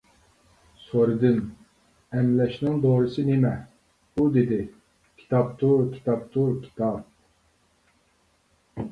سورىدىم، 0.83 1.35
ئەملەشنىڭ 2.19 2.79
دورىسى 2.85 3.25
نېمە؟ 3.27 3.51
ئۇ 4.21 4.25
دېدى: 4.37 4.57
كىتابتۇر، 5.19 5.83
كىتابتۇر، 5.97 6.49
كىتاب! 6.63 7.05